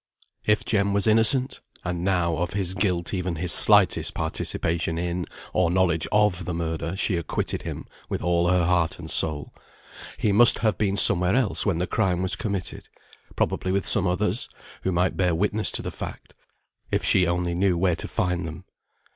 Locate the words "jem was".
0.65-1.05